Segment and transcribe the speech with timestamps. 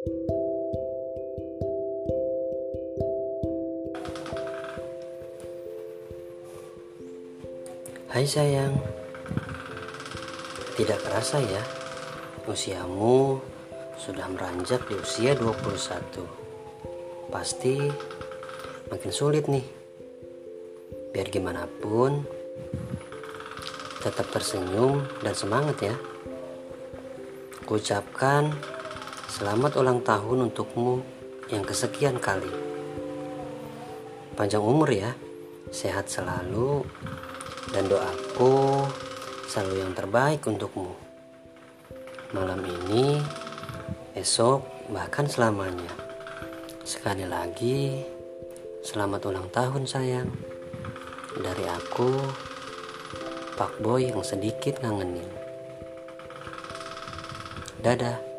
[0.00, 0.08] Hai
[8.24, 8.80] sayang.
[10.80, 11.60] Tidak kerasa ya
[12.48, 13.44] Usiamu
[14.00, 15.68] sudah meranjak di usia 21
[17.28, 17.84] Pasti
[18.88, 19.68] makin sulit nih.
[21.12, 22.24] Biar gimana pun
[24.00, 25.92] Tetap tersenyum dan semangat ya.
[27.68, 28.79] Kuucapkan
[29.30, 30.98] selamat ulang tahun untukmu
[31.54, 32.50] yang kesekian kali
[34.34, 35.14] Panjang umur ya
[35.70, 36.82] Sehat selalu
[37.70, 38.90] dan doaku
[39.50, 40.94] selalu yang terbaik untukmu.
[42.30, 43.18] Malam ini,
[44.14, 44.62] esok,
[44.94, 45.90] bahkan selamanya.
[46.86, 48.06] Sekali lagi,
[48.86, 50.30] selamat ulang tahun sayang.
[51.34, 52.14] Dari aku,
[53.58, 55.26] Pak Boy yang sedikit ngangenin.
[57.82, 58.29] Dadah.